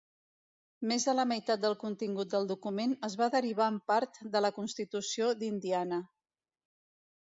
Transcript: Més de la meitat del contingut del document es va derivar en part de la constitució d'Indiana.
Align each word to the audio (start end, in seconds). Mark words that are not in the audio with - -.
Més 0.91 1.05
de 1.09 1.13
la 1.19 1.25
meitat 1.31 1.61
del 1.65 1.75
contingut 1.83 2.33
del 2.33 2.49
document 2.53 2.97
es 3.11 3.19
va 3.23 3.31
derivar 3.37 3.71
en 3.75 3.81
part 3.95 4.21
de 4.37 4.45
la 4.49 4.55
constitució 4.61 5.33
d'Indiana. 5.41 6.07